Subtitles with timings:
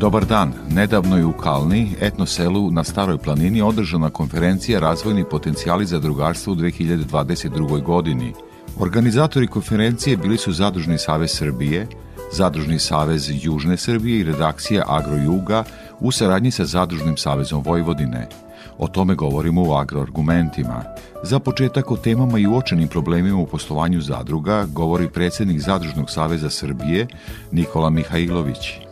[0.00, 0.52] Dobar dan.
[0.70, 6.52] Nedavno je u Kalni, etno selu na Staroj planini, održana konferencija Razvojni potencijali za drugarstvo
[6.52, 7.82] u 2022.
[7.82, 8.32] godini.
[8.78, 11.86] Organizatori konferencije bili su Zadružni savez Srbije,
[12.32, 15.64] Zadružni savez Južne Srbije i redakcija Agrojuga
[16.00, 18.28] u saradnji sa Zadružnim savezom Vojvodine.
[18.78, 20.84] O tome govorimo u agroargumentima.
[21.22, 27.06] Za početak o temama i uočenim problemima u poslovanju zadruga govori predsednik Zadružnog saveza Srbije
[27.52, 28.89] Nikola Mihajlović.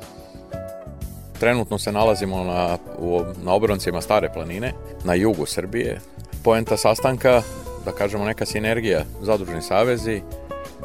[1.41, 4.73] Trenutno se nalazimo na, u, na obroncima Stare planine,
[5.05, 6.01] na jugu Srbije.
[6.45, 7.43] Poenta sastanka,
[7.85, 10.23] da kažemo neka sinergija, zadružni savezi,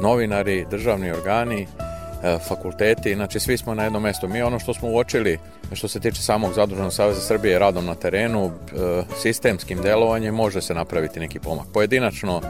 [0.00, 4.28] novinari, državni organi, e, fakulteti, znači svi smo na jednom mestu.
[4.28, 5.38] Mi ono što smo uočili
[5.72, 10.74] što se tiče samog Zadružnog saveza Srbije radom na terenu, e, sistemskim delovanjem može se
[10.74, 11.66] napraviti neki pomak.
[11.72, 12.40] Pojedinačno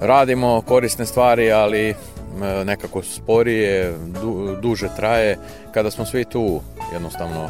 [0.00, 1.94] radimo korisne stvari, ali e,
[2.64, 5.38] nekako sporije, du, duže traje.
[5.72, 6.60] Kada smo svi tu
[6.92, 7.48] jednostavno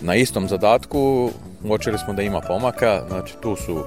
[0.00, 1.30] na istom zadatku,
[1.64, 3.84] uočili smo da ima pomaka, znači tu su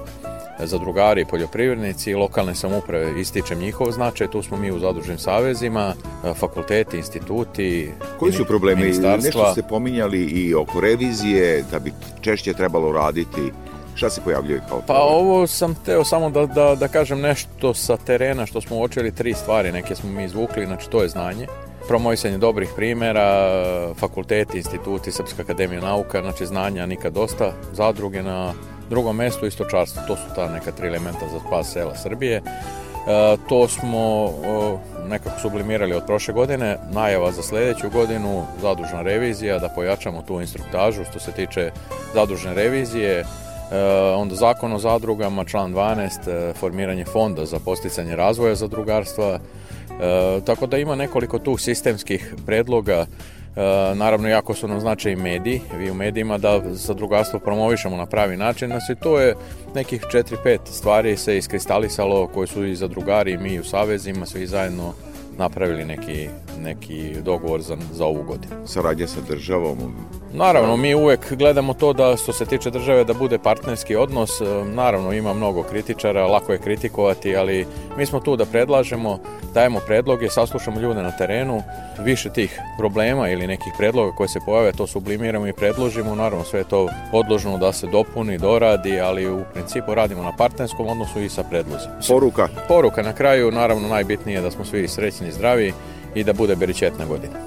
[0.58, 5.94] zadrugari, poljoprivrednici, lokalne samuprave, ističem njihov značaj, tu smo mi u zadružnim savezima,
[6.34, 8.82] fakulteti, instituti, Koji su problemi?
[9.22, 13.52] Nešto ste pominjali i oko revizije, da bi češće trebalo raditi.
[13.94, 17.96] Šta se pojavljuje kao Pa ovo sam teo samo da, da, da kažem nešto sa
[17.96, 21.46] terena što smo uočili tri stvari, neke smo mi izvukli, znači to je znanje,
[21.88, 23.50] promovisanje dobrih primera,
[23.94, 28.54] fakulteti, instituti, Srpska akademija nauka, znači znanja nikad dosta, zadruge na
[28.90, 32.36] drugom mestu istočarstvo, to su ta neka tri elementa za spas sela Srbije.
[32.36, 32.42] E,
[33.48, 39.68] to smo e, nekako sublimirali od prošle godine, najava za sledeću godinu, zadužna revizija, da
[39.68, 41.70] pojačamo tu instruktažu što se tiče
[42.14, 43.24] zadužne revizije,
[43.70, 43.78] E,
[44.14, 49.38] onda zakon o zadrugama, član 12, e, formiranje fonda za posticanje razvoja zadrugarstva,
[50.46, 53.06] tako da ima nekoliko tu sistemskih predloga.
[53.94, 58.36] Naravno jako su nam značaj i mediji, vi u medijima da zadrugarstvo promovišemo na pravi
[58.36, 59.34] način, nas i to je
[59.74, 64.92] nekih 4-5 stvari se iskristalisalo koje su i zadrugari i mi u savezima, svi zajedno
[65.38, 66.28] napravili neki,
[66.62, 68.54] neki dogovor za, za ovu godinu.
[68.66, 69.94] Saradnja sa državom?
[70.32, 74.30] Naravno, mi uvek gledamo to da što se tiče države da bude partnerski odnos.
[74.74, 77.66] Naravno, ima mnogo kritičara, lako je kritikovati, ali
[77.98, 79.18] mi smo tu da predlažemo,
[79.54, 81.62] dajemo predloge, saslušamo ljude na terenu,
[81.98, 86.14] više tih problema ili nekih predloga koje se pojave, to sublimiramo i predložimo.
[86.14, 90.86] Naravno, sve je to podložno da se dopuni, doradi, ali u principu radimo na partnerskom
[90.86, 91.94] odnosu i sa predlozima.
[92.08, 92.48] Poruka?
[92.68, 95.72] Poruka na kraju, naravno, najbitnije je da smo svi srećni i zdravi
[96.16, 97.38] i da bude beričetna godina.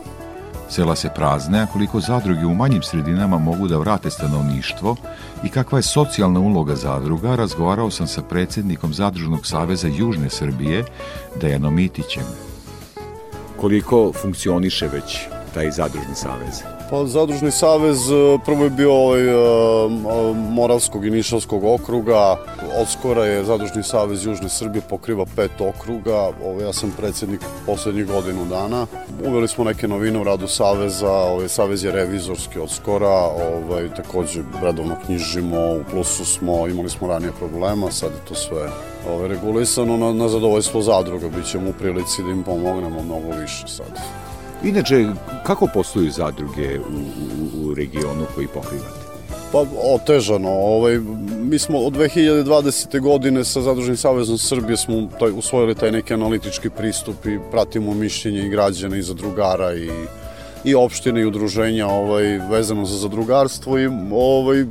[0.69, 4.95] Sela se prazne, a koliko zadruge u manjim sredinama mogu da vrate stanovništvo
[5.43, 10.83] i kakva je socijalna uloga zadruga, razgovarao sam sa predsednikom Zadružnog saveza Južne Srbije,
[11.41, 12.23] Dejanom Itićem.
[13.57, 15.19] Koliko funkcioniše već
[15.53, 16.78] taj zadružni savez?
[16.89, 19.33] Pa Zadružni savez e, prvo je bio ovaj, e,
[20.33, 22.37] Moravskog i Nišavskog okruga,
[22.81, 28.07] od skora je Zadružni savez Južne Srbije pokriva pet okruga, ovaj, ja sam predsednik poslednjih
[28.07, 28.87] godinu dana.
[29.25, 34.41] Uveli smo neke novine u radu saveza, ovaj, savez je revizorski od skora, ovaj, takođe
[34.61, 38.69] redovno knjižimo, u plusu smo, imali smo ranije problema, sad je to sve
[39.13, 43.67] ovaj, regulisano na, na zadovoljstvo zadruga, bit ćemo u prilici da im pomognemo mnogo više
[43.67, 44.28] sad.
[44.63, 45.05] Inače,
[45.43, 48.99] kako posluju zadruge u, u, u regionu koji pokrivate?
[49.51, 49.65] Pa
[49.95, 50.99] otežano, ovaj,
[51.39, 52.99] mi smo od 2020.
[52.99, 58.45] godine sa Zadružnim savezom Srbije smo taj, usvojili taj neki analitički pristup i pratimo mišljenje
[58.45, 59.89] i građana i zadrugara i
[60.63, 64.65] i opštine i udruženja ovaj, vezano za zadrugarstvo i, ovaj, i,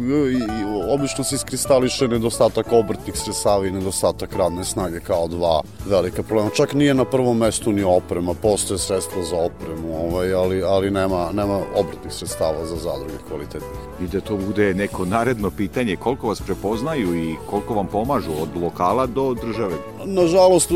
[0.91, 6.51] obično se iskristališe nedostatak obrtnih sredstava i nedostatak radne snage kao dva velika problema.
[6.57, 11.31] Čak nije na prvom mestu ni oprema, postoje sredstva za opremu, ovaj, ali, ali nema,
[11.33, 13.81] nema obrtnih sredstava za zadruge kvalitetnih.
[14.03, 18.63] I da to bude neko naredno pitanje, koliko vas prepoznaju i koliko vam pomažu od
[18.63, 19.75] lokala do države?
[20.11, 20.71] Nažalost,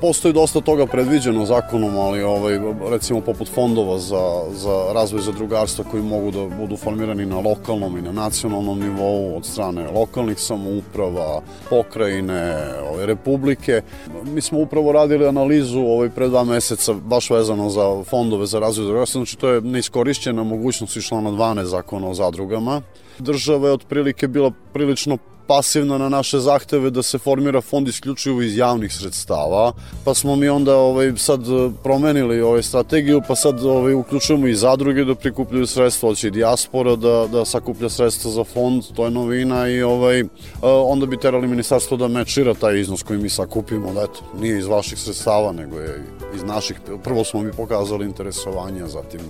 [0.00, 2.58] postoji dosta toga predviđeno zakonom, ali ovaj,
[2.90, 8.02] recimo poput fondova za za razvoj zadrugarstva koji mogu da budu formirani na lokalnom i
[8.02, 11.40] na nacionalnom nivou od strane lokalnih samouprava,
[11.70, 12.56] pokrajine,
[12.92, 13.82] ove, republike.
[14.24, 18.84] Mi smo upravo radili analizu ovaj, pre dva meseca baš vezano za fondove za razvoj
[18.84, 22.82] zadrugarstva, znači to je neiskorišćena mogućnost išla na 12 zakona o zadrugama.
[23.18, 28.56] Država je otprilike bila prilično pasivna na naše zahteve da se formira fond isključivo iz
[28.56, 29.72] javnih sredstava,
[30.04, 31.40] pa smo mi onda ovaj, sad
[31.82, 36.96] promenili ovaj strategiju, pa sad ovaj, uključujemo i zadruge da prikupljaju sredstva, hoće i dijaspora
[36.96, 40.24] da, da sakuplja sredstva za fond, to je novina i ovaj,
[40.62, 44.66] onda bi terali ministarstvo da mečira taj iznos koji mi sakupimo, da eto, nije iz
[44.66, 46.04] vaših sredstava, nego je
[46.34, 49.20] iz naših, prvo smo mi pokazali interesovanje, a zatim,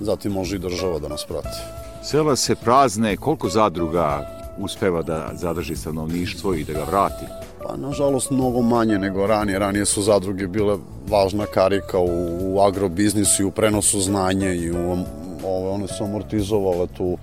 [0.00, 1.58] zatim može i država da nas prati.
[2.04, 7.24] Sela se prazne, koliko zadruga uspeva da zadrži stanovništvo i da ga vrati?
[7.62, 9.58] Pa, nažalost, mnogo manje nego ranije.
[9.58, 10.76] Ranije su zadruge bile
[11.08, 12.08] važna karika u,
[12.40, 14.96] u agrobiznisu i u prenosu znanja i u
[15.44, 17.18] ove, one su amortizovale tu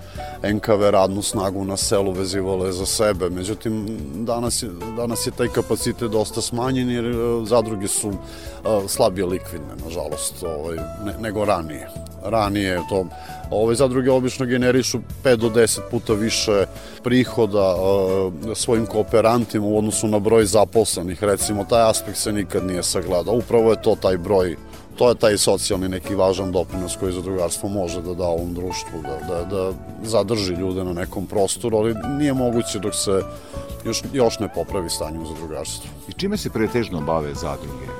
[0.53, 3.29] NKV radnu snagu na selu, vezivale za sebe.
[3.29, 8.15] Međutim, danas je, danas je taj kapacitet dosta smanjen jer e, zadruge su uh,
[8.87, 10.75] slabije likvidne, nažalost, ovaj,
[11.05, 11.89] ne, nego ranije.
[12.23, 13.05] Ranije to
[13.51, 16.65] Ove zadruge obično generišu 5 do 10 puta više
[17.03, 21.23] prihoda uh, svojim kooperantima u odnosu na broj zaposlenih.
[21.23, 23.33] Recimo, taj aspekt se nikad nije sagledao.
[23.33, 24.55] Upravo je to taj broj
[24.99, 29.15] to je taj socijalni neki važan doprinos koji zadrugarstvo može da da ovom društvu, da,
[29.27, 29.71] da, da
[30.03, 33.21] zadrži ljude na nekom prostoru, ali nije moguće dok se
[33.85, 35.89] još, još ne popravi stanje u zadrugarstvu.
[36.07, 37.98] I čime se pretežno bave zadruge?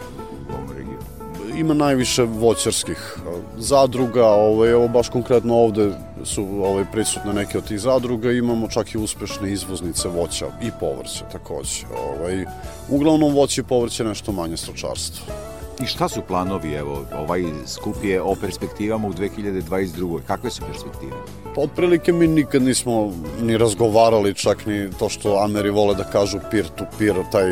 [1.59, 3.17] Ima najviše voćarskih
[3.57, 5.91] zadruga, ovaj, evo baš konkretno ovde
[6.23, 11.25] su ovaj, prisutne neke od tih zadruga, imamo čak i uspešne izvoznice voća i povrća
[11.31, 11.85] takođe.
[12.09, 12.45] Ovaj,
[12.89, 15.48] uglavnom voće i povrće nešto manje stočarstvo.
[15.83, 20.19] I šta su planovi, evo, ovaj skup je o perspektivama u 2022.
[20.27, 21.11] Kakve su perspektive?
[21.55, 26.39] Pa otprilike mi nikad nismo ni razgovarali, čak ni to što Ameri vole da kažu
[26.51, 27.45] peer to peer, taj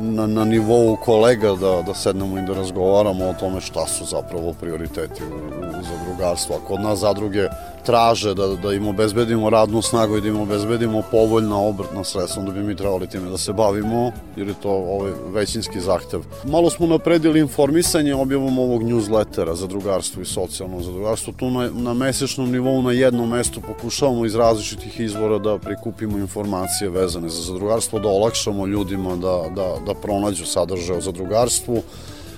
[0.00, 4.52] na, na nivou kolega da, da sednemo i da razgovaramo o tome šta su zapravo
[4.60, 5.36] prioriteti u,
[5.80, 6.54] u zadrugarstvu.
[6.54, 7.48] A kod nas zadruge
[7.86, 12.52] traže da, da im obezbedimo radnu snagu i da im obezbedimo povoljna obrtna sredstva, onda
[12.52, 16.20] bi mi trebali time da se bavimo, jer je to ovaj većinski zahtev.
[16.44, 21.32] Malo smo napredili informisanje objavom ovog newslettera za drugarstvo i socijalno zadrugarstvo.
[21.36, 26.90] Tu na, na mesečnom nivou na jednom mestu pokušavamo iz različitih izvora da prikupimo informacije
[26.90, 31.82] vezane za zadrugarstvo, da olakšamo ljudima da, da, da pronađu sadržaj o zadrugarstvu,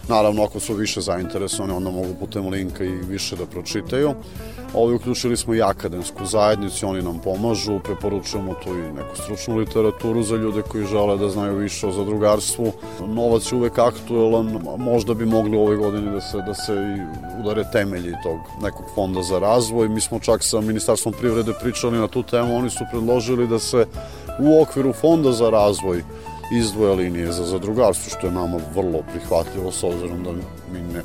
[0.09, 4.15] Naravno, ako su više zainteresovani, onda mogu putem linka i više da pročitaju.
[4.75, 10.23] Ovi uključili smo i akademsku zajednicu, oni nam pomažu, preporučujemo tu i neku stručnu literaturu
[10.23, 12.73] za ljude koji žele da znaju više o zadrugarstvu.
[13.07, 16.73] Novac je uvek aktuelan, možda bi mogli u ovoj godini da se, da se
[17.41, 19.89] udare temelji tog nekog fonda za razvoj.
[19.89, 23.87] Mi smo čak sa Ministarstvom privrede pričali na tu temu, oni su predložili da se
[24.39, 26.03] u okviru fonda za razvoj
[26.51, 30.33] izdvoja linije za zadrugarstvo, što je nama vrlo prihvatljivo s obzirom da
[30.73, 31.03] mi ne,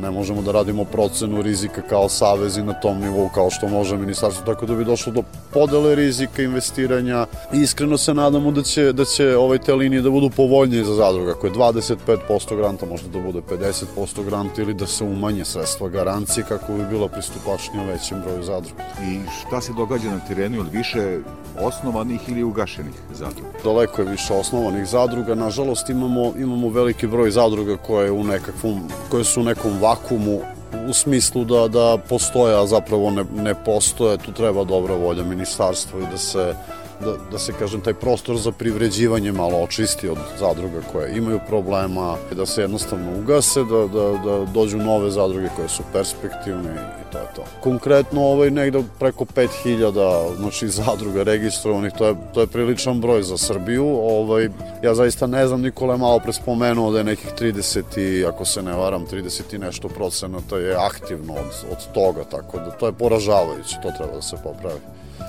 [0.00, 4.44] ne možemo da radimo procenu rizika kao savezi na tom nivou kao što može ministarstvo,
[4.46, 5.22] tako da bi došlo do
[5.52, 7.26] podele rizika investiranja.
[7.52, 11.30] Iskreno se nadamo da će, da će ovaj te linije da budu povoljnije za zadruga,
[11.30, 16.44] ako je 25% granta, možda da bude 50% granta ili da se umanje sredstva garancije
[16.48, 18.82] kako bi bila pristupačnija većem broju zadruga.
[18.82, 21.18] I šta se događa na terenu, ili više
[21.60, 23.48] osnovanih ili ugašenih zadruga?
[23.64, 29.24] Daleko je više osnovanih zadruga, nažalost imamo, imamo veliki broj zadruga koje, u nekakvom, koje
[29.24, 30.40] su u nekom vakumu
[30.88, 36.00] u smislu da, da postoje, a zapravo ne, ne postoje, tu treba dobra volja ministarstva
[36.00, 36.54] i da se
[37.00, 42.16] da, da se kažem taj prostor za privređivanje malo očisti od zadruga koje imaju problema,
[42.36, 47.18] da se jednostavno ugase, da, da, da dođu nove zadruge koje su perspektivne i to
[47.18, 47.44] je to.
[47.60, 53.38] Konkretno ovaj negde preko 5000 znači zadruga registrovanih, to je, to je priličan broj za
[53.38, 53.86] Srbiju.
[53.86, 54.48] Ovaj,
[54.82, 58.44] ja zaista ne znam, Nikola je malo pre spomenuo da je nekih 30 i, ako
[58.44, 62.86] se ne varam, 30 i nešto procenata je aktivno od, od toga, tako da to
[62.86, 64.80] je poražavajuće, to treba da se popravi.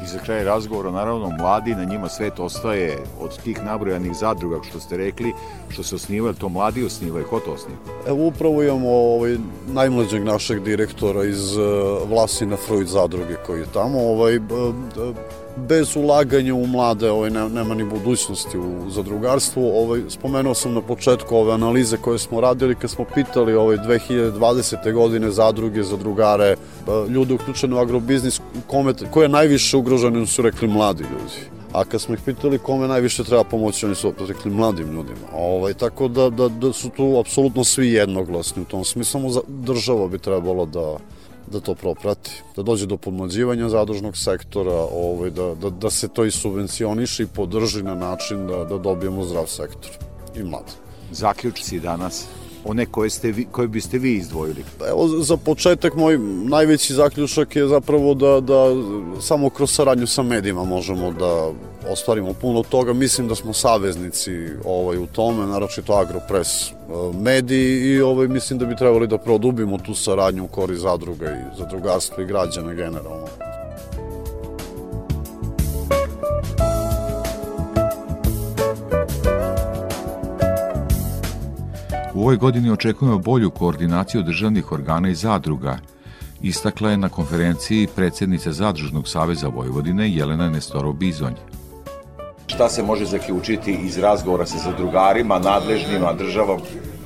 [0.04, 4.80] I za kraj razgovora, naravno, mladi, na njima svet ostaje od tih nabrojanih zadruga, što
[4.80, 5.34] ste rekli,
[5.70, 7.80] što se osnivaju, to mladi osnivaju, ko to osniva?
[8.08, 9.38] Evo, upravo imamo ovaj,
[9.68, 11.64] najmlađeg našeg direktora iz uh,
[12.10, 14.40] Vlasina Freud zadruge koji je tamo, ovaj,
[15.58, 19.72] bez ulaganja u mlade ovaj, ne, nema ni budućnosti u zadrugarstvu.
[19.82, 24.94] Ovaj, spomenuo sam na početku ove analize koje smo radili kad smo pitali ovaj, 2020.
[24.94, 26.56] godine zadruge, zadrugare,
[27.10, 31.56] ljude uključene u agrobiznis, kome, ko je najviše ugrožen, su rekli mladi ljudi.
[31.74, 35.28] A kad smo ih pitali kome najviše treba pomoći, oni su opet rekli mladim ljudima.
[35.34, 40.08] Ovaj, tako da, da, da su tu apsolutno svi jednoglasni u tom smislu, samo država
[40.08, 40.98] bi trebalo da
[41.52, 46.26] da to proprati, da dođe do podmlađivanja zadružnog sektora, ovaj, da, da, da se to
[46.26, 49.92] i subvencioniše i podrži na način da, da dobijemo zdrav sektor
[50.36, 50.72] i mlad.
[51.12, 52.28] Zaključci danas
[52.66, 54.64] one koje, ste vi, koje biste vi izdvojili?
[54.90, 58.66] Evo, za početak moj najveći zaključak je zapravo da, da
[59.22, 61.52] samo kroz saradnju sa medijima možemo da
[61.92, 62.94] ostvarimo puno toga.
[62.94, 64.32] Mislim da smo saveznici
[64.66, 66.74] ovaj, u tome, naročito Agropres e,
[67.22, 71.58] mediji i ovaj, mislim da bi trebali da produbimo tu saradnju u kori zadruga i
[71.58, 73.45] zadrugarstva i građana generalno.
[82.26, 85.78] Ovoj godini očekujemo bolju koordinaciju državnih organa i zadruga,
[86.42, 91.36] istakla je na konferenciji predsjednica Zadružnog saveza Vojvodine Jelena Nestorov-Bizonj.
[92.48, 96.60] Šta se može zaključiti iz razgovora sa zadrugarima, nadležnima, državom?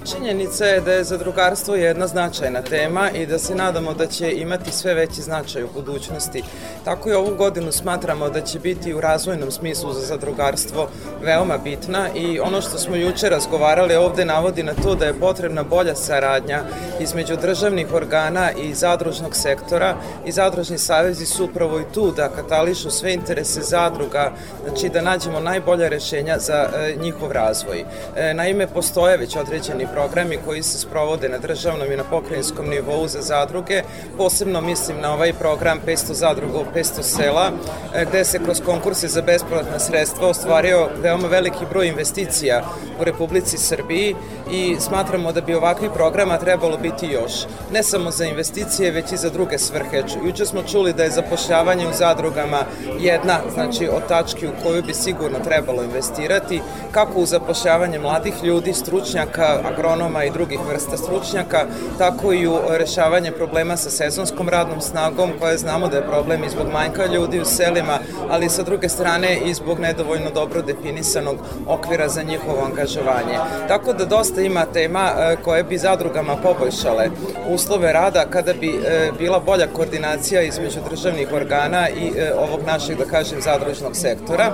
[0.06, 4.72] Činjenica je da je zadrugarstvo jedna značajna tema i da se nadamo da će imati
[4.72, 6.44] sve veći značaj u budućnosti.
[6.86, 10.90] Tako i ovu godinu smatramo da će biti u razvojnom smislu za zadrugarstvo
[11.24, 15.64] veoma bitna i ono što smo juče razgovarali ovde navodi na to da je potrebna
[15.64, 16.64] bolja saradnja
[17.00, 22.92] između državnih organa i zadružnog sektora i zadružni savezi su upravo i tu da katališu
[22.92, 24.32] sve interese zadruga,
[24.64, 27.86] znači da nađemo najbolja rešenja za e, njihov razvoj.
[28.16, 33.08] E, naime, postoje već određeni programi koji se sprovode na državnom i na pokrajinskom nivou
[33.08, 33.84] za zadruge.
[34.18, 37.52] Posebno mislim na ovaj program 500 zadruga u 500 sela,
[37.96, 42.64] e, gde se kroz konkurse za besplatna sredstva ostvario veoma veliki broj investicija
[43.02, 44.16] u Republici Srbiji
[44.52, 47.32] i smatramo da bi ovakvih programa trebalo biti još.
[47.72, 50.04] Ne samo za investicije, već i za druge svrhe.
[50.26, 52.60] Juče smo čuli da je zapošljavanje u zadrugama
[53.00, 58.74] jedna, znači od tački u koju bi sigurno trebalo investirati, kako u zapošljavanje mladih ljudi,
[58.74, 61.66] stručnjaka, agronoma i drugih vrsta stručnjaka,
[61.98, 66.50] tako i u rešavanje problema sa sezonskom radnom snagom, koja znamo da je problem i
[66.50, 72.10] zbog manjka ljudi u selima, ali sa druge strane i zbog nedovoljno dobro definisanog okvira
[72.10, 73.38] za njihovo angažovanje.
[73.68, 77.10] Tako da dosta ima tema e, koje bi zadrugama poboljšale
[77.50, 82.98] uslove rada kada bi e, bila bolja koordinacija između državnih organa i e, ovog našeg,
[82.98, 84.52] da kažem, zadružnog sektora.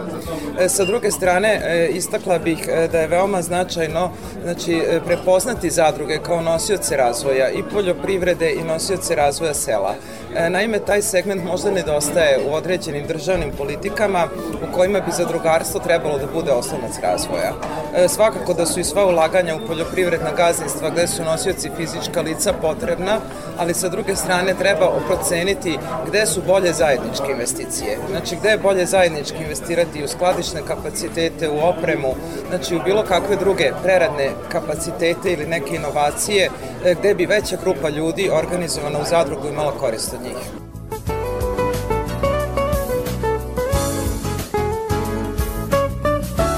[0.68, 4.12] Sa druge strane, istakla bih da je veoma značajno
[4.44, 4.82] znači,
[5.16, 9.96] prepoznati zadruge kao nosioce razvoja i poljoprivrede i nosioce razvoja sela.
[10.38, 14.28] E, naime, taj segment možda nedostaje u određenim državnim politikama
[14.70, 17.54] u kojima bi zadrugarstvo trebalo da bude osnovac razvoja.
[17.96, 22.54] E, svakako da su i sva ulaganja u poljoprivredna gazdinstva gde su nosioci fizička lica
[22.54, 23.20] potrebna,
[23.58, 25.78] ali sa druge strane treba proceniti
[26.08, 27.98] gde su bolje zajedničke investicije.
[28.10, 32.16] Znači, gde je bolje zajednički investirati u skladišne kapacitete, u opremu,
[32.50, 36.50] znači u bilo kakve druge preradne kapacitete ili neke inovacije,
[36.86, 40.66] e, gde bi veća grupa ljudi organizovana u zadrugu imala korist od njih.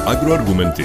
[0.07, 0.83] Agroargumenti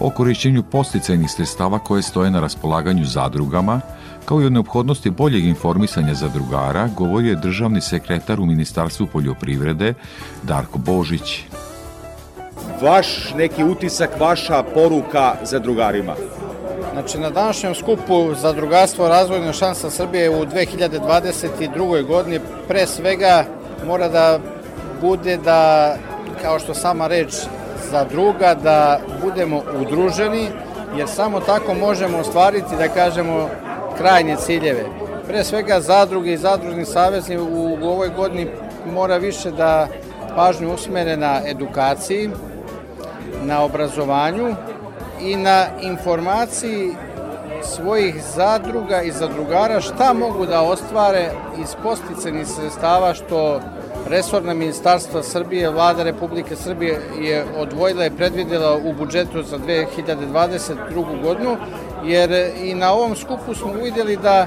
[0.00, 3.80] o korišćenju posticajnih sredstava koje stoje na raspolaganju zadrugama,
[4.24, 9.94] kao i o neophodnosti boljeg informisanja zadrugara, govorio je državni sekretar u Ministarstvu poljoprivrede
[10.42, 11.44] Darko Božić.
[12.82, 16.14] Vaš neki utisak, vaša poruka zadrugarima?
[16.92, 22.06] Znači, na današnjem skupu Zadrugarstvo razvojna šansa Srbije u 2022.
[22.06, 23.44] godini pre svega
[23.86, 24.38] mora da
[25.00, 25.94] bude da,
[26.42, 27.34] kao što sama reč
[27.90, 30.48] zadruga, da budemo udruženi,
[30.96, 33.48] jer samo tako možemo ostvariti, da kažemo,
[33.98, 34.84] krajnje ciljeve.
[35.26, 38.46] Pre svega zadruge i zadružni savezni u ovoj godini
[38.92, 39.88] mora više da
[40.36, 42.30] pažnju usmere na edukaciji,
[43.42, 44.54] na obrazovanju,
[45.22, 46.90] i na informaciji
[47.62, 51.30] svojih zadruga i zadrugara šta mogu da ostvare
[51.62, 53.60] iz posticenih sredstava što
[54.08, 61.22] Resorna ministarstva Srbije, vlada Republike Srbije je odvojila i predvidela u budžetu za 2022.
[61.22, 61.56] godinu,
[62.04, 64.46] jer i na ovom skupu smo uvidjeli da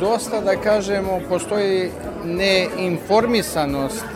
[0.00, 1.90] dosta, da kažemo, postoji
[2.24, 4.06] neinformisanost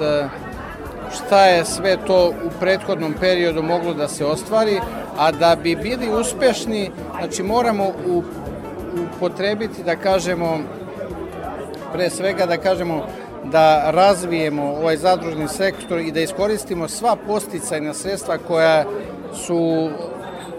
[1.12, 4.80] šta je sve to u prethodnom periodu moglo da se ostvari,
[5.18, 7.92] a da bi bili uspešni, znači moramo
[9.16, 10.58] upotrebiti, da kažemo,
[11.92, 13.06] pre svega da kažemo
[13.44, 18.84] da razvijemo ovaj zadružni sektor i da iskoristimo sva posticajna sredstva koja
[19.34, 19.90] su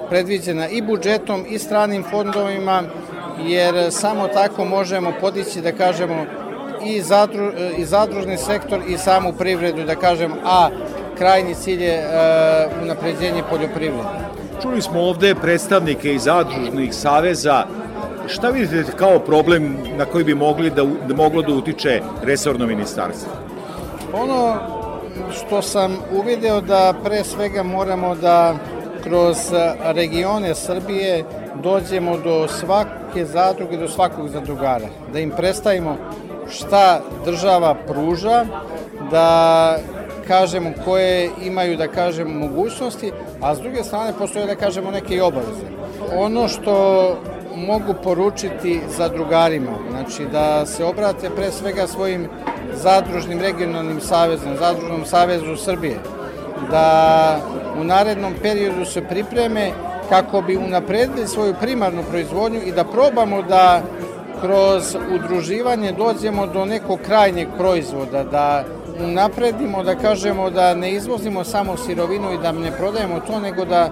[0.10, 2.84] predviđena i budžetom i stranim fondovima,
[3.44, 6.26] jer samo tako možemo podići, da kažemo,
[6.86, 10.70] i, zadru, i zadružni sektor i samu privredu, da kažem, a
[11.18, 14.10] krajnji cilj je uh, unapređenje poljoprivrede.
[14.62, 17.66] Čuli smo ovde predstavnike iz zadružnih saveza
[18.28, 23.32] Šta vidite kao problem na koji bi mogli da, da moglo da utiče resorno ministarstvo?
[24.14, 24.56] Ono
[25.32, 28.56] što sam uvideo da pre svega moramo da
[29.04, 29.38] kroz
[29.84, 31.24] regione Srbije
[31.64, 35.98] dođemo do svake zadruge, do svakog zadrugara, da im predstavimo
[36.52, 38.46] šta država pruža,
[39.12, 39.78] da
[40.28, 45.22] kažemo koje imaju da kažemo mogućnosti, a s druge strane postoje da kažemo neke i
[45.22, 45.66] obaveze.
[46.16, 47.18] Ono što
[47.56, 52.28] mogu poručiti zadrugarima, znači da se obrate pre svega svojim
[52.74, 56.00] zadružnim regionalnim savezom, zadružnom savezu Srbije,
[56.72, 57.40] da
[57.82, 59.72] u narednom periodu se pripreme
[60.10, 63.82] kako bi unapredili svoju primarnu proizvodnju i da probamo da
[64.42, 68.64] kroz udruživanje dođemo do nekog krajnjeg proizvoda, da
[69.04, 73.90] unapredimo, da kažemo da ne izvozimo samo sirovinu i da ne prodajemo to, nego da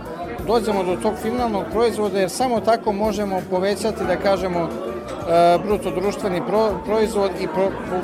[0.48, 4.68] dođemo do tog finalnog proizvoda, jer samo tako možemo povećati, da kažemo, e,
[5.66, 6.42] bruto društveni
[6.86, 7.48] proizvod i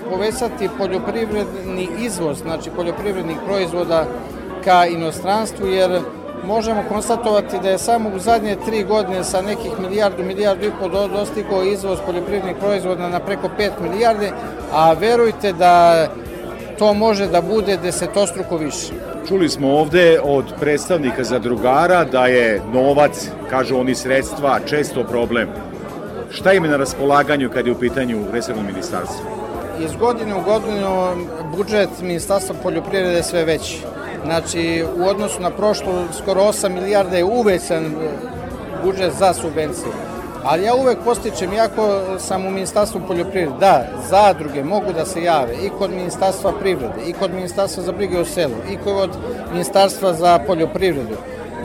[0.09, 4.05] povećati poljoprivredni izvoz, znači poljoprivrednih proizvoda
[4.63, 6.01] ka inostranstvu, jer
[6.43, 10.89] možemo konstatovati da je samo u zadnje tri godine sa nekih milijardu, milijardu i pol
[11.07, 14.31] dostigao izvoz poljoprivrednih proizvoda na preko 5 milijarde,
[14.71, 16.07] a verujte da
[16.79, 18.93] to može da bude desetostruko više.
[19.27, 25.49] Čuli smo ovde od predstavnika zadrugara da je novac, kažu oni sredstva, često problem.
[26.29, 29.25] Šta im je na raspolaganju kad je u pitanju resorno ministarstvo?
[29.79, 31.15] Iz godine u godinu
[31.57, 33.81] budžet ministarstva poljoprivrede je sve veći.
[34.25, 37.95] Znači, u odnosu na prošlo, skoro 8 milijarda je uvećan
[38.83, 39.91] budžet za subvencije.
[40.43, 45.53] Ali ja uvek postičem, iako sam u Ministarstvu poljoprivrede, da, zadruge mogu da se jave
[45.63, 49.09] i kod Ministarstva privrede, i kod Ministarstva za brige o selu, i kod
[49.51, 51.15] Ministarstva za poljoprivredu,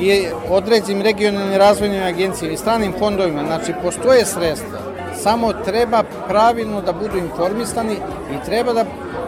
[0.01, 4.79] i određim regionalnim razvojnim agencijama i stranim fondovima, znači postoje sredstva,
[5.23, 7.97] samo treba pravilno da budu informisani
[8.33, 8.85] i treba da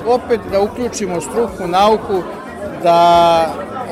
[0.07, 2.23] opet da uključimo struku, nauku,
[2.83, 3.47] da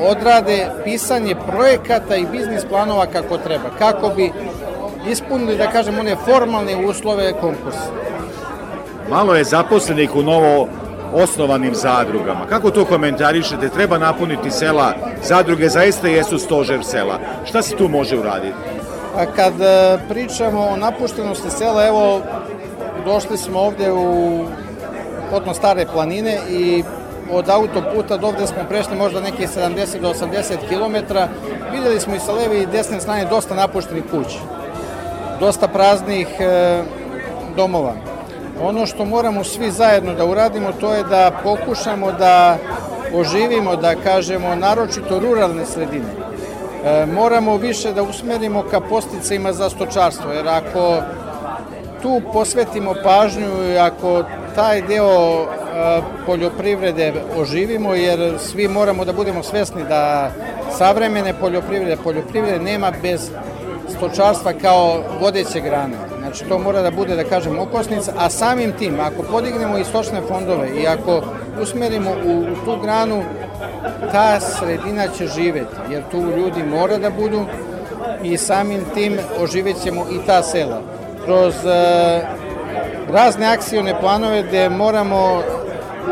[0.09, 4.31] odrade pisanje projekata i biznis planova kako treba, kako bi
[5.09, 7.91] ispunili, da kažem, one formalne uslove konkursa.
[9.09, 10.67] Malo je zaposlenih u novo
[11.13, 12.47] osnovanim zadrugama.
[12.49, 13.69] Kako to komentarišete?
[13.69, 14.93] Treba napuniti sela.
[15.23, 17.19] Zadruge zaista jesu stožer sela.
[17.45, 18.55] Šta se tu može uraditi?
[19.17, 22.21] A kad e, pričamo o napuštenosti sela, evo,
[23.05, 24.45] došli smo ovde u
[25.31, 26.83] potno stare planine i
[27.31, 31.15] od autoputa do ovde smo prešli možda neke 70 do 80 km.
[31.71, 34.61] Videli smo i sa leve i desne strane dosta napuštenih kuća
[35.41, 36.83] dosta praznih e,
[37.55, 37.93] domova.
[38.61, 42.57] Ono što moramo svi zajedno da uradimo to je da pokušamo da
[43.13, 46.11] oživimo, da kažemo, naročito ruralne sredine.
[46.85, 51.01] E, moramo više da usmerimo ka posticajima za stočarstvo, jer ako
[52.01, 54.23] tu posvetimo pažnju i ako
[54.55, 55.45] taj deo
[56.25, 60.31] poljoprivrede oživimo, jer svi moramo da budemo svesni da
[60.77, 63.29] savremene poljoprivrede, poljoprivrede nema bez
[63.97, 65.97] stočarstva kao vodeće grane.
[66.19, 70.21] Znači to mora da bude, da kažem, okosnica, a samim tim, ako podignemo i stočne
[70.27, 71.21] fondove i ako
[71.61, 73.23] usmerimo u, u tu granu,
[74.11, 77.45] ta sredina će živeti, jer tu ljudi mora da budu
[78.23, 80.81] i samim tim oživjet ćemo i ta sela.
[81.25, 82.21] Kroz e,
[83.09, 85.43] razne akcijone planove gde moramo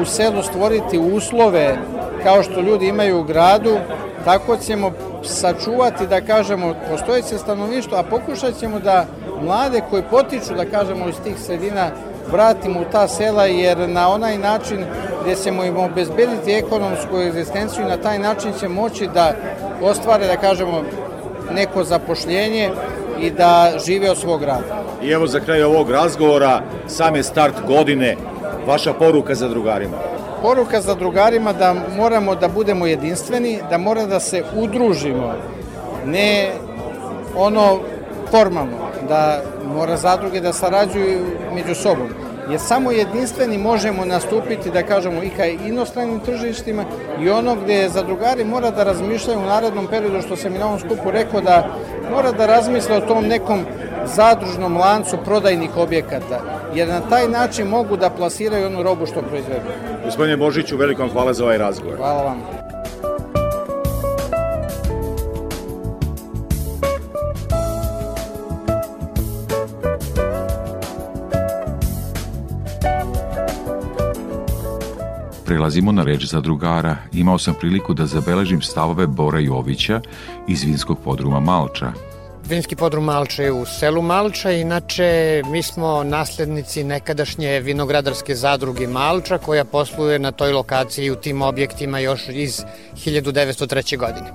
[0.01, 1.77] u selu stvoriti uslove
[2.23, 3.77] kao što ljudi imaju u gradu,
[4.25, 4.91] tako ćemo
[5.23, 9.05] sačuvati, da kažemo, postojeće stanovništvo, a pokušat ćemo da
[9.41, 11.89] mlade koji potiču, da kažemo, iz tih sredina
[12.31, 14.85] vratimo u ta sela, jer na onaj način
[15.23, 19.33] gde ćemo im obezbediti ekonomsku egzistenciju i na taj način će moći da
[19.81, 20.83] ostvare, da kažemo,
[21.51, 22.69] neko zapošljenje
[23.21, 24.83] i da žive od svog rada.
[25.03, 28.15] I evo za kraj ovog razgovora, sam je start godine,
[28.69, 29.97] vaša poruka za drugarima.
[30.41, 35.33] Poruka za drugarima da moramo da budemo jedinstveni, da mora da se udružimo,
[36.05, 36.51] ne
[37.35, 37.79] ono
[38.31, 38.77] formalno,
[39.09, 39.41] da
[39.75, 42.09] mora zadruge da sarađuju među sobom.
[42.49, 46.85] Jer samo jedinstveni možemo nastupiti, da kažemo, i ka inostranim tržištima
[47.21, 50.79] i ono gde zadrugari mora da razmišljaju u narednom periodu, što sam i na ovom
[50.79, 51.67] skupu rekao, da
[52.11, 53.65] mora da razmisle o tom nekom
[54.05, 56.41] zadružnom lancu prodajnih objekata,
[56.75, 59.69] jer na taj način mogu da plasiraju onu robu što proizvedu.
[60.05, 61.97] Gospodine Božiću, veliko vam hvala za ovaj razgovor.
[61.97, 62.59] Hvala vam.
[75.45, 76.97] Prelazimo na reč za drugara.
[77.13, 80.01] Imao sam priliku da zabeležim stavove Bora Jovića
[80.47, 81.91] iz vinskog podruma Malča,
[82.49, 89.37] Vinski podrum Malča je u selu Malča, inače mi smo naslednici nekadašnje vinogradarske zadruge Malča
[89.37, 92.63] koja posluje na toj lokaciji u tim objektima još iz
[93.05, 93.97] 1903.
[93.97, 94.31] godine.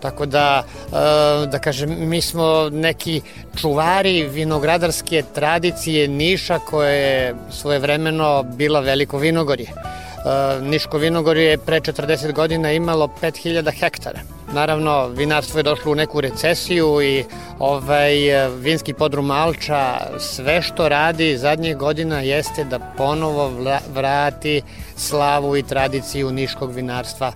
[0.00, 3.20] Tako da, e, da kažem, mi smo neki
[3.56, 9.68] čuvari vinogradarske tradicije Niša koja je svojevremeno bila veliko vinogorje.
[9.70, 14.20] E, Niško vinogorje je pre 40 godina imalo 5000 hektara.
[14.54, 17.24] Naravno, vinarstvo je došlo u neku recesiju i
[17.58, 18.14] ovaj,
[18.60, 23.52] vinski podrum Alča sve što radi zadnjih godina jeste da ponovo
[23.94, 24.62] vrati
[24.96, 27.32] slavu i tradiciju niškog vinarstva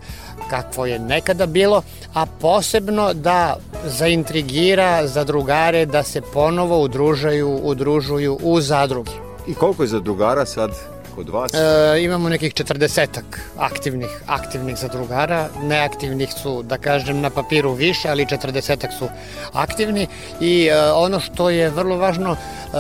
[0.51, 1.83] kakvo je nekada bilo,
[2.15, 9.13] a posebno da zaintrigira zadrugare da se ponovo udružaju, udružuju u zadrugi.
[9.47, 11.55] I koliko je zadrugara sad kod vas?
[11.55, 15.49] E, imamo nekih četrdesetak aktivnih, aktivnih zadrugara.
[15.63, 19.09] Neaktivnih su, da kažem, na papiru više, ali četrdesetak su
[19.53, 20.07] aktivni.
[20.41, 22.79] I e, ono što je vrlo važno, e,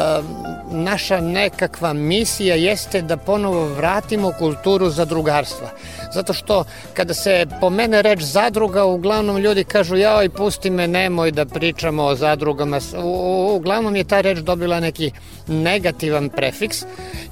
[0.70, 5.70] naša nekakva misija jeste da ponovo vratimo kulturu zadrugarstva.
[6.12, 11.44] Zato što kada se pomene reč zadruga, uglavnom ljudi kažu joj, pusti me, nemoj da
[11.44, 12.81] pričamo o zadrugama.
[13.03, 15.11] U, uglavnom je ta reč dobila neki
[15.49, 16.85] negativan prefiks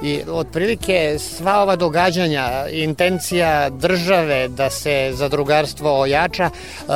[0.03, 6.93] i otprilike sva ova događanja, intencija države da se zadrugarstvo ojača, e,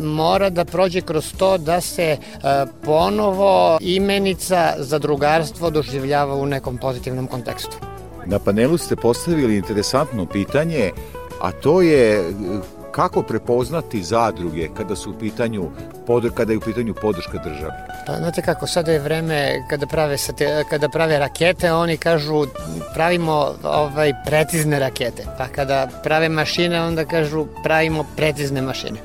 [0.00, 2.18] mora da prođe kroz to da se e,
[2.84, 7.76] ponovo imenica zadrugarstvo doživljava u nekom pozitivnom kontekstu.
[8.26, 10.90] Na panelu ste postavili interesantno pitanje,
[11.40, 12.32] a to je
[12.92, 15.70] kako prepoznati zadruge kada su u pitanju
[16.06, 17.86] pod, kada je u pitanju podrška države?
[18.06, 22.46] Pa znate kako, sada je vreme kada prave, sate, kada prave rakete, oni kažu
[22.94, 29.00] pravimo ovaj precizne rakete, pa kada prave mašine, onda kažu pravimo precizne mašine.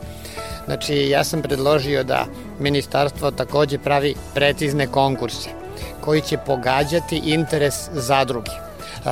[0.65, 2.25] Znači, ja sam predložio da
[2.59, 5.49] ministarstvo takođe pravi precizne konkurse
[6.01, 8.66] koji će pogađati interes zadruge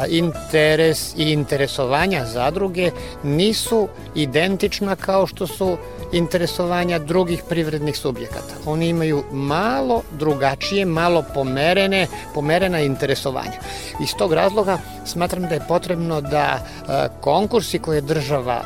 [0.09, 2.91] interes i interesovanja zadruge
[3.23, 5.77] nisu identična kao što su
[6.11, 8.53] interesovanja drugih privrednih subjekata.
[8.65, 13.59] Oni imaju malo drugačije, malo pomerene, pomerena interesovanja.
[14.03, 16.59] Iz tog razloga smatram da je potrebno da
[17.21, 18.61] konkursi koje država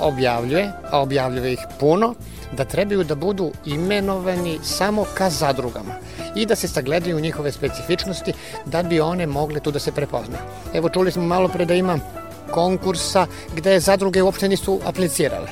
[0.00, 2.14] objavljuje, a objavljuje ih puno,
[2.52, 5.94] da trebaju da budu imenovani samo ka zadrugama
[6.34, 8.32] i da se sagledaju njihove specifičnosti
[8.64, 10.42] da bi one mogle tu da se prepoznaju.
[10.74, 11.98] Evo čuli smo malo pre da ima
[12.50, 15.48] konkursa gde zadruge uopšte nisu aplicirale,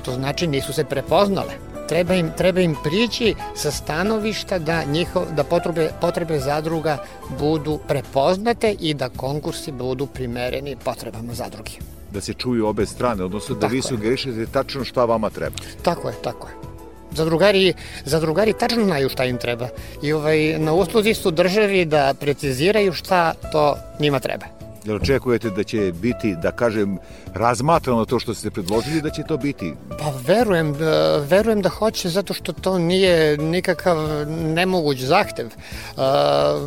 [0.00, 1.52] što znači nisu se prepoznale.
[1.88, 6.98] Treba im, treba im prići sa stanovišta da, njihov, da potrebe, potrebe zadruga
[7.38, 11.70] budu prepoznate i da konkursi budu primereni potrebama zadruge.
[12.10, 15.56] Da se čuju obe strane, odnosno da tako vi sugerišete tačno šta vama treba.
[15.82, 16.73] Tako je, tako je
[17.14, 17.74] zadrugari,
[18.04, 19.68] zadrugari tačno znaju šta im treba
[20.02, 24.63] i ovaj, na usluzi su državi da preciziraju šta to njima treba.
[24.84, 26.98] Jel očekujete da će biti, da kažem,
[27.34, 29.74] razmatrano to što ste predložili, da će to biti?
[29.88, 33.96] Pa verujem, da, verujem da hoće, zato što to nije nikakav
[34.28, 35.46] nemoguć zahtev.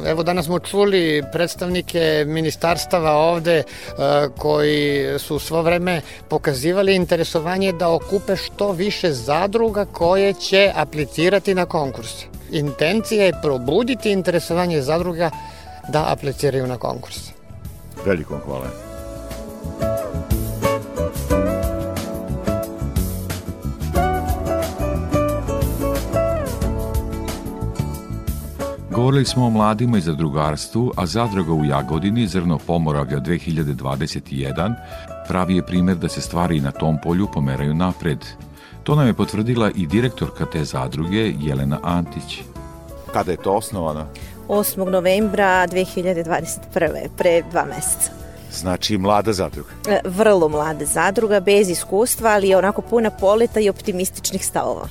[0.06, 3.64] Evo danas smo čuli predstavnike ministarstava ovde
[4.38, 11.66] koji su svo vreme pokazivali interesovanje da okupe što više zadruga koje će aplicirati na
[11.66, 12.12] konkurs.
[12.52, 15.32] Intencija je probuditi interesovanje zadruga
[15.90, 17.37] da apliciraju na konkurs.
[18.08, 18.68] Veliko hvala.
[28.92, 34.74] Govorili smo o mladima i zadrugarstvu, a zadruga u Jagodini, Zrno Pomoravlja 2021,
[35.28, 38.26] pravi je primer da se stvari na tom polju pomeraju napred.
[38.84, 42.42] To nam je potvrdila i direktorka te zadruge, Jelena Antić.
[43.14, 44.06] Kada je to osnovano?
[44.48, 44.90] 8.
[44.90, 47.10] novembra 2021.
[47.18, 48.12] pre dva meseca.
[48.52, 49.70] Znači mlada zadruga.
[49.90, 54.88] E, vrlo mlada zadruga, bez iskustva, ali je onako puna poleta i optimističnih stavova.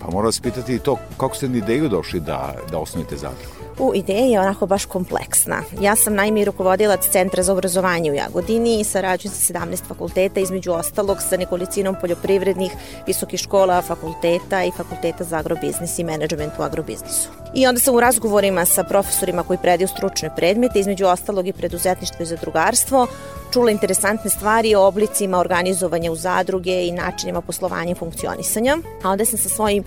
[0.00, 3.57] Pa moram vas pitati i to kako ste na ideju došli da, da osnovite zadrugu?
[3.80, 5.62] U, ideja je onako baš kompleksna.
[5.80, 10.72] Ja sam najmi rukovodilac Centra za obrazovanje u Jagodini i sarađujem sa 17 fakulteta, između
[10.72, 12.72] ostalog sa nekolicinom poljoprivrednih
[13.06, 17.28] visokih škola, fakulteta i fakulteta za agrobiznis i menadžment u agrobiznisu.
[17.54, 22.22] I onda sam u razgovorima sa profesorima koji predaju stručne predmete, između ostalog i preduzetništvo
[22.22, 23.06] i zadrugarstvo,
[23.52, 28.78] čula interesantne stvari o oblicima organizovanja u zadruge i načinima poslovanja i funkcionisanja.
[29.02, 29.84] A onda sam sa svojim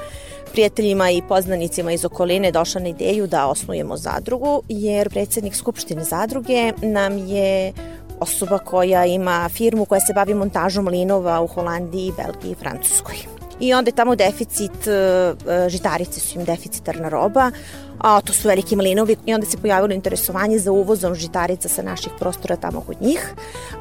[0.51, 6.73] prijateljima i poznanicima iz okoline došla na ideju da osnujemo zadrugu, jer predsednik Skupštine zadruge
[6.81, 7.73] nam je
[8.19, 13.40] osoba koja ima firmu koja se bavi montažom linova u Holandiji, Belgiji i Francuskoj.
[13.61, 17.51] I onda je tamo deficit, e, e, žitarice su im deficitarna roba,
[17.97, 22.11] a to su veliki mlinovi i onda se pojavilo interesovanje za uvozom žitarica sa naših
[22.19, 23.33] prostora tamo kod njih,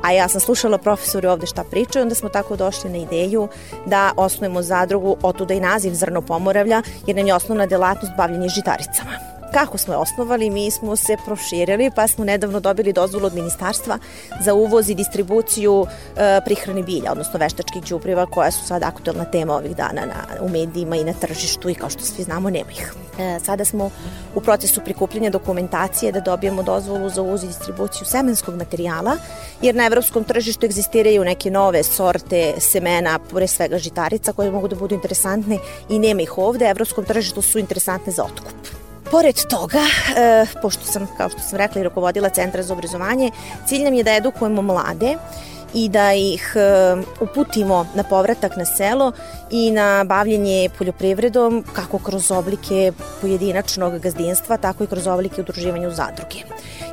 [0.02, 3.48] a ja sam slušala profesori ovde šta pričaju, onda smo tako došli na ideju
[3.86, 9.39] da osnujemo zadrugu, otuda i naziv Zrno Pomoravlja, jer nam je osnovna delatnost bavljanje žitaricama.
[9.52, 10.50] Kako smo je osnovali?
[10.50, 13.98] Mi smo se proširili pa smo nedavno dobili dozvolu od ministarstva
[14.40, 15.86] za uvoz i distribuciju
[16.16, 20.48] e, prihrani bilja, odnosno veštačkih đubriva koja su sad aktualna tema ovih dana na, u
[20.48, 22.92] medijima i na tržištu i kao što svi znamo nema ih.
[23.18, 23.90] E, sada smo
[24.34, 29.16] u procesu prikupljanja dokumentacije da dobijemo dozvolu za uvoz i distribuciju semenskog materijala,
[29.62, 34.76] jer na evropskom tržištu egzistiraju neke nove sorte semena, pre svega žitarica, koje mogu da
[34.76, 35.58] budu interesantne
[35.88, 36.70] i nema ih ovde.
[36.70, 38.89] Evropskom tržištu su interesantne za otkup.
[39.11, 39.83] Pored toga,
[40.16, 43.31] e, pošto sam, kao što sam rekla, i rukovodila Centra za obrazovanje,
[43.66, 45.16] cilj nam je da edukujemo mlade
[45.75, 49.12] i da ih e, uputimo na povratak na selo
[49.51, 55.92] i na bavljenje poljoprivredom kako kroz oblike pojedinačnog gazdinstva, tako i kroz oblike udruživanja u
[55.92, 56.38] zadruge.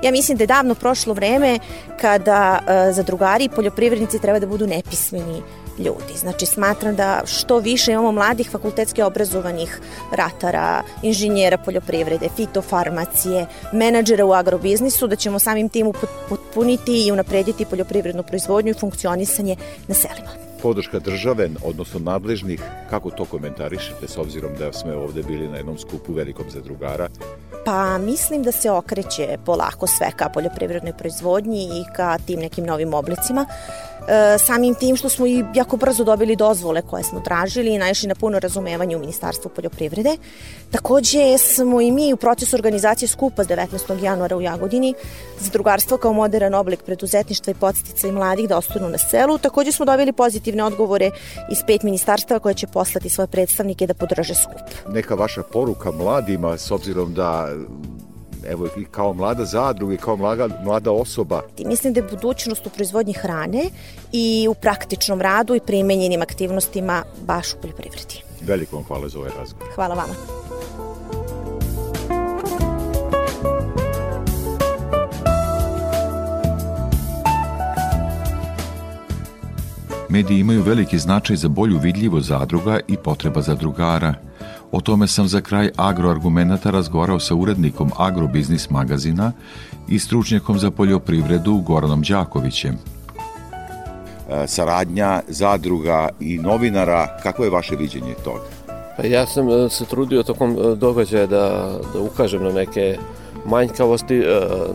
[0.04, 1.60] Ja mislim da je davno prošlo vreme
[2.02, 5.42] kada e, zadrugari i poljoprivrednici treba da budu nepismeni
[5.80, 6.14] ljudi.
[6.16, 9.80] Znači smatram da što više imamo mladih fakultetski obrazovanih
[10.12, 15.94] ratara, inženjera poljoprivrede, fitofarmacije, menadžera u agrobiznisu, da ćemo samim tim
[16.30, 19.56] potpuniti i unaprediti poljoprivrednu proizvodnju i funkcionisanje
[19.88, 25.48] na selima podrška države, odnosno nadležnih, kako to komentarišete s obzirom da smo ovde bili
[25.48, 27.08] na jednom skupu velikom zadrugara?
[27.66, 32.94] Pa mislim da se okreće polako sve ka poljoprivrednoj proizvodnji i ka tim nekim novim
[32.94, 33.46] oblicima.
[34.08, 38.08] E, samim tim što smo i jako brzo dobili dozvole koje smo tražili i naišli
[38.08, 40.18] na puno razumevanje u Ministarstvu poljoprivrede.
[40.72, 44.04] Takođe smo i mi u procesu organizacije skupa 19.
[44.04, 44.94] januara u Jagodini
[45.40, 49.38] za drugarstvo kao modern oblik preduzetništva i podstica i mladih da ostanu na selu.
[49.38, 51.12] Takođe smo dobili pozitivne odgovore
[51.52, 54.94] iz pet ministarstva koje će poslati svoje predstavnike da podrže skup.
[54.94, 57.50] Neka vaša poruka mladima s obzirom da
[58.48, 61.42] evo i kao mlada zadruga i kao mlada, mlada osoba.
[61.66, 63.64] Mislim da je budućnost u proizvodnji hrane
[64.12, 68.24] i u praktičnom radu i primenjenim aktivnostima baš u poljoprivredi.
[68.42, 69.68] Veliko vam hvala za ovaj razgovor.
[69.76, 70.14] Hvala vama.
[80.10, 84.14] Mediji imaju veliki značaj za bolju vidljivost zadruga i potreba zadrugara–
[84.72, 89.32] O tome sam za kraj agroargumenata razgovarao sa urednikom Agrobiznis magazina
[89.88, 92.78] i stručnjakom za poljoprivredu Goranom Đakovićem.
[94.30, 98.44] E, saradnja zadruga i novinara, kako je vaše viđenje toga?
[98.98, 102.98] Pa ja sam e, se trudio tokom e, događaja da, da ukažem na neke
[103.48, 104.24] manjkavosti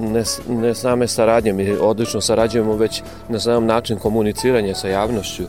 [0.01, 5.43] ne, ne same saradnje, mi odlično sarađujemo već na sam način komuniciranja sa javnošću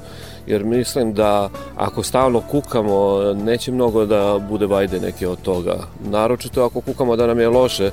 [0.47, 5.75] jer mislim da ako stalno kukamo neće mnogo da bude vajde neke od toga.
[6.05, 7.91] Naročito ako kukamo da nam je loše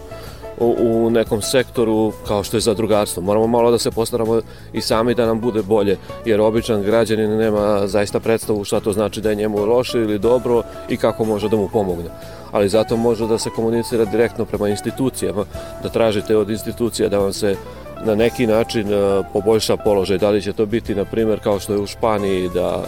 [0.60, 3.22] u, nekom sektoru kao što je zadrugarstvo.
[3.22, 4.40] Moramo malo da se postaramo
[4.72, 9.20] i sami da nam bude bolje, jer običan građanin nema zaista predstavu šta to znači
[9.20, 12.10] da je njemu loše ili dobro i kako može da mu pomogne.
[12.52, 15.44] Ali zato može da se komunicira direktno prema institucijama,
[15.82, 17.56] da tražite od institucija da vam se
[18.04, 20.18] na neki način e, poboljša položaj.
[20.18, 22.84] Da li će to biti, na primjer, kao što je u Španiji, da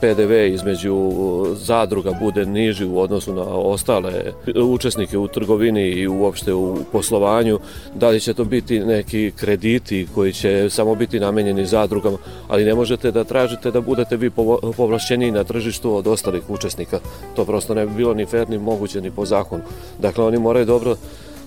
[0.00, 1.10] PDV između
[1.54, 4.32] zadruga bude niži u odnosu na ostale
[4.64, 7.58] učesnike u trgovini i uopšte u poslovanju,
[7.94, 12.18] da li će to biti neki krediti koji će samo biti namenjeni zadrugama,
[12.48, 14.30] ali ne možete da tražite da budete vi
[14.76, 17.00] povlašćeni na tržištu od ostalih učesnika.
[17.36, 19.62] To prosto ne bi bilo ni fair, ni moguće, ni po zakonu.
[19.98, 20.96] Dakle, oni moraju dobro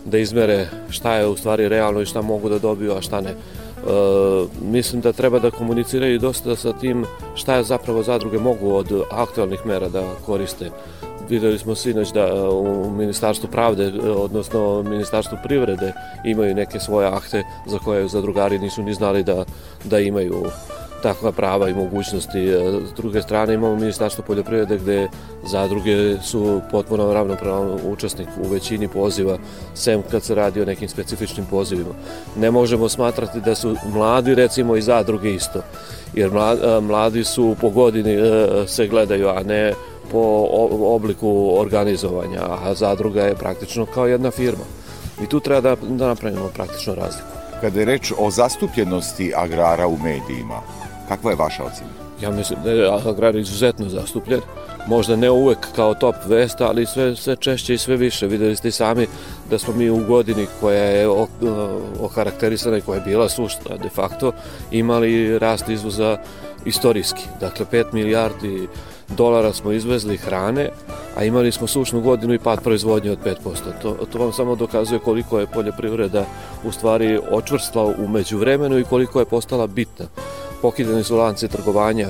[0.06, 3.34] da izmere šta je u stvari realno i šta mogu da dobiju, a šta ne.
[3.88, 9.02] E, mislim da treba da komuniciraju dosta sa tim šta je zapravo zadruge mogu od
[9.12, 10.70] aktualnih mera da koriste.
[11.30, 15.94] Videli smo sinoć da e, u Ministarstvu pravde, odnosno Ministarstvu privrede
[16.26, 19.46] imaju neke svoje akte za koje zadrugari nisu ni znali da,
[19.84, 20.46] da imaju
[21.04, 22.40] takva prava i mogućnosti.
[22.40, 25.08] E, s druge strane imamo Ministarstvo poljoprivrede gde
[25.46, 29.38] zadruge su potpuno ravnopravan učesnik u većini poziva,
[29.74, 31.94] sem kad se radi o nekim specifičnim pozivima.
[32.38, 35.62] Ne možemo smatrati da su mladi recimo i zadruge isto,
[36.14, 39.74] jer e, mladi su po godini e, se gledaju, a ne
[40.12, 40.48] po
[40.82, 44.64] obliku organizovanja, a zadruga je praktično kao jedna firma.
[45.24, 47.28] I tu treba da, da napravimo praktično razliku.
[47.62, 50.62] Kada je reč o zastupljenosti agrara u medijima,
[51.08, 51.90] Kakva je vaša ocena?
[52.22, 54.42] Ja mislim da je agrar izuzetno zastupljen.
[54.88, 58.28] Možda ne uvek kao top vesta, ali sve, sve češće i sve više.
[58.28, 59.08] Videli ste sami
[59.50, 61.08] da smo mi u godini koja je
[62.00, 64.32] okarakterisana i koja je bila sušta de facto
[64.72, 66.18] imali rast izvoza
[66.66, 67.24] istorijski.
[67.40, 68.68] Dakle, 5 milijardi
[69.08, 70.70] dolara smo izvezli hrane,
[71.18, 73.34] a imali smo sušnu godinu i pad proizvodnje od 5%.
[73.82, 76.26] To, to vam samo dokazuje koliko je poljoprivreda
[76.64, 80.06] u stvari očvrstla u međuvremenu i koliko je postala bitna.
[80.62, 82.08] Pokidani su lanci trgovanja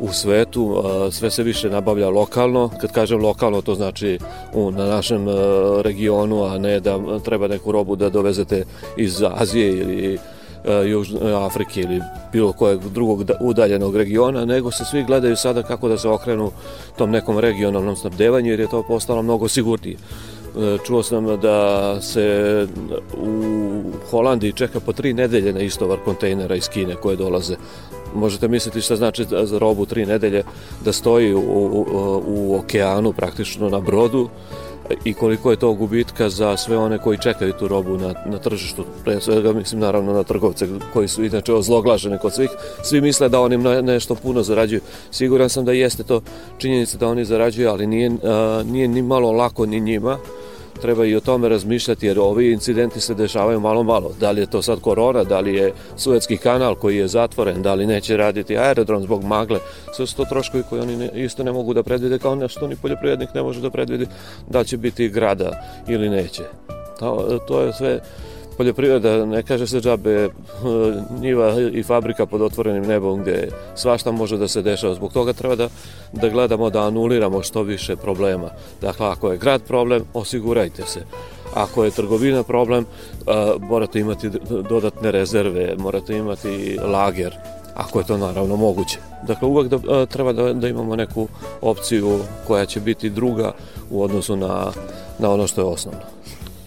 [0.00, 2.70] u svetu, sve se više nabavlja lokalno.
[2.80, 4.18] Kad kažem lokalno, to znači
[4.54, 5.26] na našem
[5.82, 8.64] regionu, a ne da treba neku robu da dovezete
[8.96, 10.18] iz Azije ili
[10.86, 12.00] Južne Afrike ili
[12.32, 16.50] bilo kojeg drugog udaljenog regiona, nego se svi gledaju sada kako da se okrenu
[16.96, 19.96] tom nekom regionalnom snabdevanju jer je to postalo mnogo sigurnije.
[20.56, 22.66] E, čuo sam da se
[23.22, 27.56] u Holandiji čeka po tri nedelje na istovar kontejnera iz Kine koje dolaze.
[28.14, 30.42] Možete misliti šta znači za robu tri nedelje
[30.84, 31.86] da stoji u, u,
[32.26, 34.28] u okeanu praktično na brodu
[35.04, 38.84] i koliko je to gubitka za sve one koji čekaju tu robu na, na tržištu,
[39.04, 42.50] pre svega mislim naravno na trgovce koji su inače ozloglaženi kod svih,
[42.82, 44.80] svi misle da oni nešto puno zarađuju.
[45.10, 46.20] Siguran sam da jeste to
[46.58, 50.18] činjenica da oni zarađuju, ali nije, a, nije ni malo lako ni njima,
[50.76, 54.14] treba i o tome razmišljati jer ovi incidenti se dešavaju malo malo.
[54.20, 57.74] Da li je to sad korona, da li je Suetski kanal koji je zatvoren, da
[57.74, 59.58] li neće raditi aerodrom zbog magle.
[59.96, 62.76] Sve su to troškovi koji oni ne, isto ne mogu da predvide kao nešto ni
[62.76, 64.06] poljoprivrednik ne može da predvidi
[64.50, 65.50] da će biti grada
[65.88, 66.42] ili neće.
[66.98, 68.00] To, to je sve
[68.56, 70.28] poljoprivreda, ne kaže se džabe
[71.22, 74.94] njiva i fabrika pod otvorenim nebom gde svašta može da se dešava.
[74.94, 75.68] Zbog toga treba da,
[76.12, 78.50] da gledamo da anuliramo što više problema.
[78.80, 81.00] Dakle, ako je grad problem, osigurajte se.
[81.54, 82.84] Ako je trgovina problem,
[83.60, 84.30] morate imati
[84.68, 87.34] dodatne rezerve, morate imati lager,
[87.74, 88.98] ako je to naravno moguće.
[89.26, 91.28] Dakle, uvek da, treba da, da imamo neku
[91.60, 93.52] opciju koja će biti druga
[93.90, 94.72] u odnosu na,
[95.18, 96.15] na ono što je osnovno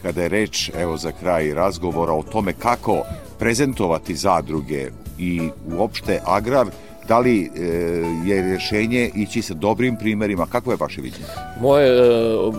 [0.01, 3.01] kada je reč, evo za kraj razgovora o tome kako
[3.39, 6.67] prezentovati zadruge i uopšte agrar,
[7.09, 7.61] da li e,
[8.25, 10.45] je rješenje ići sa dobrim primerima?
[10.45, 11.25] Kako je vaše viđenje?
[11.61, 12.01] Moje e,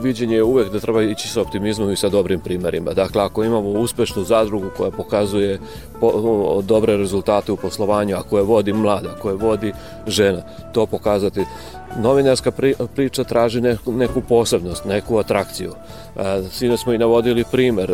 [0.02, 2.92] viđenje je uvek da treba ići sa optimizmom i sa dobrim primerima.
[2.92, 5.60] Dakle, ako imamo uspešnu zadrugu koja pokazuje
[6.00, 9.72] po, o, dobre rezultate u poslovanju, ako je vodi mlada, ako je vodi
[10.06, 11.44] žena, to pokazati
[11.98, 12.52] novinarska
[12.94, 15.72] priča traži neku, posebnost, neku atrakciju.
[16.50, 17.92] Sine smo i navodili primer,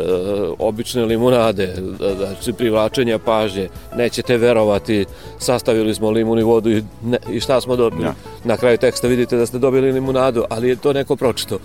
[0.59, 1.75] obične limunade,
[2.17, 5.05] znači privlačenja pažnje, nećete verovati,
[5.39, 8.05] sastavili smo limun i vodu i, ne, i šta smo dobili.
[8.05, 8.15] Ja.
[8.45, 11.59] Na kraju teksta vidite da ste dobili limunadu, ali je to neko pročito.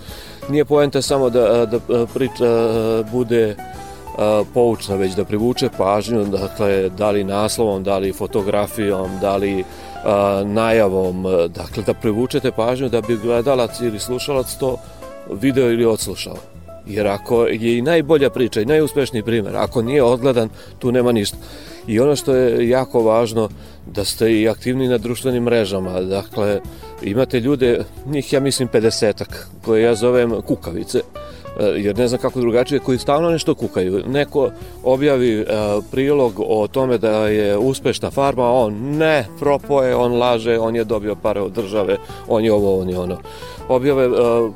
[0.48, 2.44] Nije poenta samo da, da priča
[3.12, 3.56] bude
[4.54, 9.64] poučna, već da privuče pažnju, dakle, da li naslovom, da li fotografijom, da li
[10.44, 14.76] najavom, dakle da privučete pažnju da bi gledalac ili slušalac to
[15.30, 16.36] video ili odslušao.
[16.86, 20.48] Jer ako je i najbolja priča i najuspešniji primjer, ako nije odgledan,
[20.78, 21.36] tu nema ništa.
[21.86, 23.48] I ono što je jako važno,
[23.86, 26.00] da ste i aktivni na društvenim mrežama.
[26.00, 26.60] Dakle,
[27.02, 31.00] imate ljude, njih ja mislim 50-ak, koje ja zovem kukavice,
[31.60, 34.02] jer ne znam kako drugačije, koji stalno nešto kukaju.
[34.06, 34.50] Neko
[34.82, 35.44] objavi e,
[35.90, 41.14] prilog o tome da je uspešna farma, on ne, propoje, on laže, on je dobio
[41.14, 41.96] pare od države,
[42.28, 43.18] on je ovo, on je ono.
[43.68, 44.10] Objave e,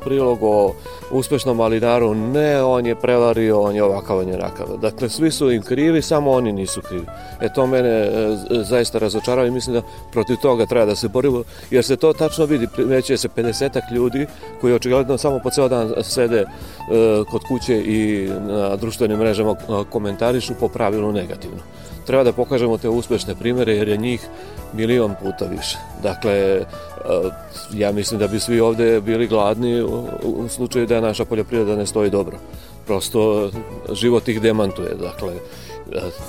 [0.05, 0.73] prilog o
[1.11, 4.67] uspešnom malinaru, ne, on je prevario, on je ovakav, on je onakav.
[4.81, 7.07] Dakle, svi su im krivi, samo oni nisu krivi.
[7.41, 8.11] E to mene
[8.51, 12.45] zaista razočarava i mislim da protiv toga treba da se borimo, jer se to tačno
[12.45, 14.27] vidi, primećuje se 50 ljudi
[14.61, 16.45] koji očigledno samo po ceo dan sede
[16.91, 19.57] E, kod kuće i na društvenim mrežama
[19.91, 21.59] komentarišu po pravilu negativno.
[22.07, 24.29] Treba da pokažemo te uspešne primere jer je njih
[24.73, 25.79] milion puta više.
[26.03, 26.65] Dakle, e,
[27.75, 29.83] ja mislim da bi svi ovde bili gladni
[30.23, 32.39] u slučaju da naša poljoprivreda ne stoji dobro.
[32.87, 33.51] Prosto
[33.93, 34.95] život ih demantuje.
[34.95, 35.33] Dakle,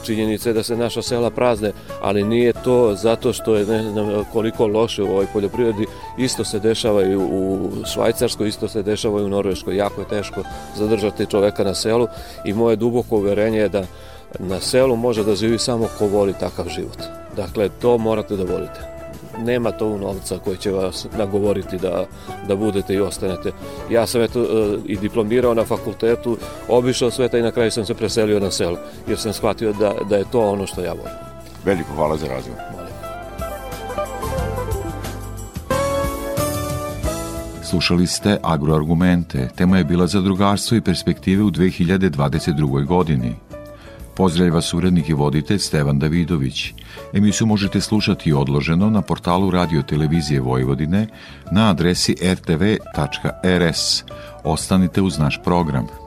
[0.06, 4.26] činjenica je da se naša sela prazne, ali nije to zato što je ne znam
[4.34, 5.86] koliko loše u ovoj poljoprivredi,
[6.18, 10.44] isto se dešava i u Švajcarskoj, isto se dešava i u Norveškoj, jako je teško
[10.76, 12.08] zadržati čoveka na selu
[12.46, 13.84] i moje duboko uverenje je da
[14.40, 16.98] na selu može da živi samo ko voli takav život.
[17.36, 18.98] Dakle, to morate da volite
[19.46, 22.06] nema to novca koji će vas nagovoriti da,
[22.48, 23.52] da budete i ostanete.
[23.90, 26.38] Ja sam eto e, i diplomirao na fakultetu,
[26.68, 30.18] obišao sveta i na kraju sam se preselio na selo, jer sam shvatio da, da
[30.18, 31.14] je to ono što ja volim.
[31.66, 32.62] Veliko hvala za razgovor.
[37.64, 39.50] Slušali ste Agroargumente.
[39.56, 42.86] Tema je bila zadrugarstvo i perspektive u 2022.
[42.86, 43.47] godini.
[44.18, 46.74] Pozdravlja vas urednik i voditelj Stevan Davidović.
[47.14, 51.08] Emisiju možete slušati odloženo na portalu Radio Televizije Vojvodine
[51.52, 54.04] na adresi rtv.rs.
[54.44, 56.07] Ostanite uz naš program.